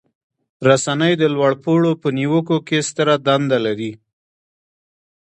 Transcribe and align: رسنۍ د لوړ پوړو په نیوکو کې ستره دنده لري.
رسنۍ 0.67 1.13
د 1.17 1.23
لوړ 1.35 1.51
پوړو 1.63 1.91
په 2.01 2.07
نیوکو 2.17 2.57
کې 2.67 2.85
ستره 2.89 3.15
دنده 3.25 3.57
لري. 3.65 3.91